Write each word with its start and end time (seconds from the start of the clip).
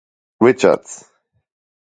Richards. 0.39 1.05